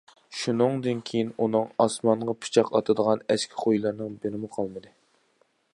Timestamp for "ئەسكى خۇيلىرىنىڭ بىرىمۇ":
3.35-4.51